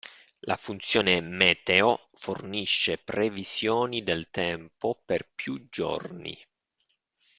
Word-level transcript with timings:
La 0.39 0.55
funzione 0.55 1.21
Meteo 1.21 2.07
fornisce 2.15 2.97
previsioni 2.97 4.01
del 4.03 4.31
tempo 4.31 4.99
per 5.05 5.29
più 5.35 5.67
giorni. 5.69 6.35